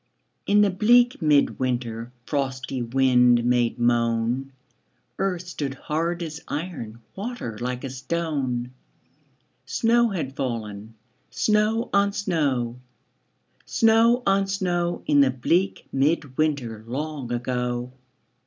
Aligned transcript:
In 0.47 0.61
the 0.61 0.71
bleak 0.71 1.21
mid 1.21 1.59
winter 1.59 2.11
Frosty 2.25 2.81
wind 2.81 3.43
made 3.43 3.77
moan, 3.77 4.51
Earth 5.19 5.45
stood 5.49 5.75
hard 5.75 6.23
as 6.23 6.41
iron, 6.47 7.03
Water 7.15 7.55
like 7.61 7.83
a 7.83 7.89
stone; 7.91 8.71
Snow 9.67 10.09
had 10.09 10.35
fallen, 10.35 10.95
snow 11.29 11.91
on 11.93 12.13
snow, 12.13 12.79
Snow 13.67 14.23
on 14.25 14.47
snow, 14.47 15.03
In 15.05 15.19
the 15.21 15.29
bleak 15.29 15.85
mid 15.91 16.35
winter 16.35 16.83
Long 16.87 17.31
ago. 17.31 17.93